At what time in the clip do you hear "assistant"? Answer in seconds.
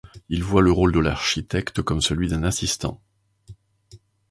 2.41-2.99